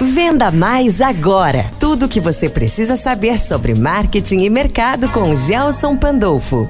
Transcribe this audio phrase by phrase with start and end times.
[0.00, 1.70] Venda Mais agora.
[1.78, 6.68] Tudo o que você precisa saber sobre marketing e mercado com Gelson Pandolfo.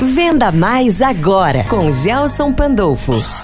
[0.03, 3.44] Venda Mais agora com Gelson Pandolfo.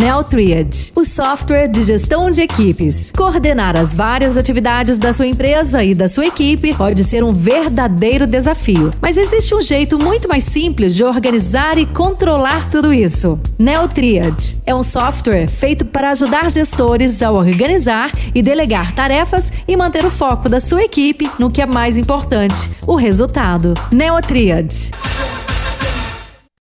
[0.00, 3.10] NeoTriad, o software de gestão de equipes.
[3.16, 8.24] Coordenar as várias atividades da sua empresa e da sua equipe pode ser um verdadeiro
[8.24, 13.40] desafio, mas existe um jeito muito mais simples de organizar e controlar tudo isso.
[13.58, 20.04] NeoTriad é um software feito para ajudar gestores a organizar e delegar tarefas e manter
[20.04, 23.74] o foco da sua equipe no que é mais importante, o resultado.
[23.90, 24.92] NeoTriad.